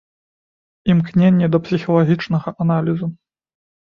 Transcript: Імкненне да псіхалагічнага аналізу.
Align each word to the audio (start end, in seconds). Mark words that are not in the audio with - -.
Імкненне 0.93 1.49
да 1.55 1.59
псіхалагічнага 1.67 2.49
аналізу. 2.65 3.07